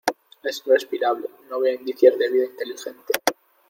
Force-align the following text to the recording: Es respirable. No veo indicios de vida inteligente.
Es 0.51 0.57
respirable. 0.65 1.27
No 1.51 1.59
veo 1.59 1.75
indicios 1.75 2.17
de 2.17 2.27
vida 2.31 2.45
inteligente. 2.45 3.13